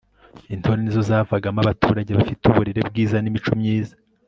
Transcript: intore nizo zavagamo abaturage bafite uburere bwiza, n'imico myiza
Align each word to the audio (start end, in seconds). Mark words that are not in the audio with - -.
intore 0.53 0.79
nizo 0.81 1.01
zavagamo 1.09 1.59
abaturage 1.61 2.11
bafite 2.19 2.41
uburere 2.45 2.81
bwiza, 2.89 3.15
n'imico 3.19 3.51
myiza 3.59 3.93